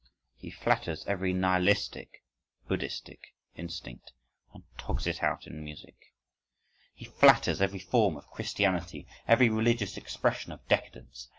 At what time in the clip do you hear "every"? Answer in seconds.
1.05-1.31, 7.61-7.77, 9.27-9.49